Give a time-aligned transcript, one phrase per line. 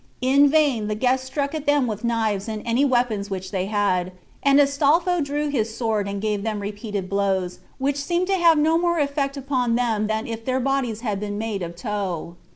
[0.23, 4.11] In vain the guests struck at them with knives and any weapons which they had,
[4.41, 8.79] and Astolpho drew his sword and gave them repeated blows, which seemed to have no
[8.79, 12.35] more effect upon them than if their bodies had been made of tow.